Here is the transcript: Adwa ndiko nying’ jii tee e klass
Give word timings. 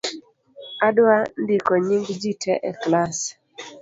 Adwa 0.87 1.15
ndiko 1.43 1.73
nying’ 1.85 2.07
jii 2.21 2.37
tee 2.41 2.61
e 2.69 2.71
klass 2.81 3.19